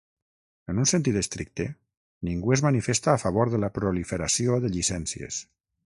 En 0.71 0.79
un 0.83 0.87
sentit 0.91 1.19
estricte 1.19 1.67
ningú 2.29 2.55
es 2.57 2.65
manifesta 2.69 3.13
a 3.15 3.21
favor 3.27 3.53
de 3.55 3.61
la 3.65 3.71
proliferació 3.79 4.61
de 4.65 4.77
llicències. 4.79 5.45